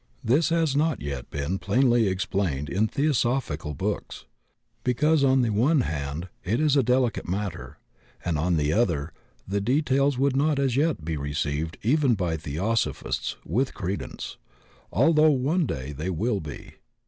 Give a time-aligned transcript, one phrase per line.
[0.23, 4.25] This has not yet been plainly explained in Theosophical books,
[4.83, 7.77] because on the one hand it is a delicate matter,
[8.25, 9.13] and on the other
[9.47, 14.37] the details would not as yet be received even by Theosophists with credence,
[14.91, 16.77] although one day they will be.